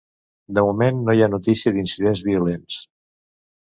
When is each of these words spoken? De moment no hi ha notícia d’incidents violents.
De 0.57 0.63
moment 0.67 1.03
no 1.03 1.15
hi 1.19 1.23
ha 1.25 1.29
notícia 1.35 1.77
d’incidents 1.79 2.27
violents. 2.33 2.85